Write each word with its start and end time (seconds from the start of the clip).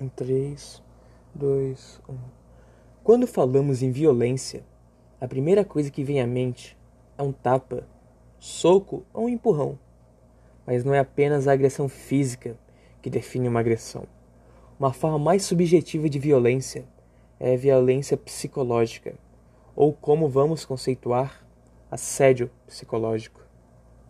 Em 0.00 0.08
3, 0.08 0.82
2, 1.34 2.00
1. 2.08 2.14
Quando 3.04 3.26
falamos 3.26 3.82
em 3.82 3.90
violência, 3.90 4.64
a 5.20 5.28
primeira 5.28 5.62
coisa 5.62 5.90
que 5.90 6.02
vem 6.02 6.22
à 6.22 6.26
mente 6.26 6.74
é 7.18 7.22
um 7.22 7.32
tapa, 7.32 7.86
soco 8.38 9.04
ou 9.12 9.26
um 9.26 9.28
empurrão. 9.28 9.78
Mas 10.66 10.84
não 10.86 10.94
é 10.94 11.00
apenas 11.00 11.46
a 11.46 11.52
agressão 11.52 11.86
física 11.86 12.56
que 13.02 13.10
define 13.10 13.46
uma 13.46 13.60
agressão. 13.60 14.04
Uma 14.78 14.90
forma 14.90 15.18
mais 15.18 15.42
subjetiva 15.42 16.08
de 16.08 16.18
violência 16.18 16.86
é 17.38 17.52
a 17.52 17.58
violência 17.58 18.16
psicológica, 18.16 19.12
ou 19.76 19.92
como 19.92 20.30
vamos 20.30 20.64
conceituar, 20.64 21.46
assédio 21.90 22.50
psicológico. 22.66 23.42